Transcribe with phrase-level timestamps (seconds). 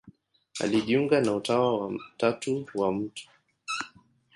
[0.61, 3.27] Alijiunga na Utawa wa Tatu wa Mt.